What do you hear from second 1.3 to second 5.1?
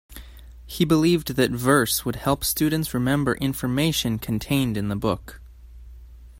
that verse would help students remember information contained in the